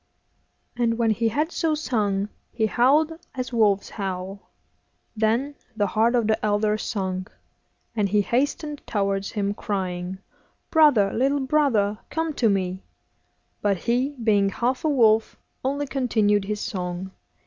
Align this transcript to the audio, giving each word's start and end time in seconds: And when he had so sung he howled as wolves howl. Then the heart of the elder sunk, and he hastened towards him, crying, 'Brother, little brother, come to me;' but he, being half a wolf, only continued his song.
And 0.75 0.97
when 0.97 1.11
he 1.11 1.27
had 1.27 1.51
so 1.51 1.75
sung 1.75 2.29
he 2.51 2.65
howled 2.65 3.13
as 3.35 3.53
wolves 3.53 3.91
howl. 3.91 4.49
Then 5.15 5.53
the 5.75 5.85
heart 5.85 6.15
of 6.15 6.25
the 6.25 6.43
elder 6.43 6.75
sunk, 6.79 7.31
and 7.95 8.09
he 8.09 8.21
hastened 8.21 8.81
towards 8.87 9.33
him, 9.33 9.53
crying, 9.53 10.17
'Brother, 10.71 11.13
little 11.13 11.41
brother, 11.41 11.99
come 12.09 12.33
to 12.33 12.49
me;' 12.49 12.81
but 13.61 13.77
he, 13.77 14.15
being 14.23 14.49
half 14.49 14.83
a 14.83 14.89
wolf, 14.89 15.37
only 15.63 15.85
continued 15.85 16.45
his 16.45 16.61
song. 16.61 17.11